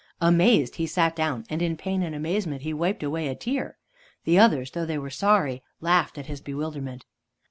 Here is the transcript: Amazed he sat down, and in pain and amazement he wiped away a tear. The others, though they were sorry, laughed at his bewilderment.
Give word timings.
Amazed 0.19 0.77
he 0.77 0.87
sat 0.87 1.15
down, 1.15 1.45
and 1.47 1.61
in 1.61 1.77
pain 1.77 2.01
and 2.01 2.15
amazement 2.15 2.63
he 2.63 2.73
wiped 2.73 3.03
away 3.03 3.27
a 3.27 3.35
tear. 3.35 3.77
The 4.23 4.39
others, 4.39 4.71
though 4.71 4.83
they 4.87 4.97
were 4.97 5.11
sorry, 5.11 5.61
laughed 5.79 6.17
at 6.17 6.25
his 6.25 6.41
bewilderment. 6.41 7.05